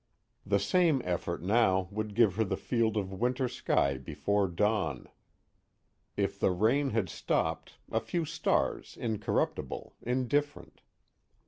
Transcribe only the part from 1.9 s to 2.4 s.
would give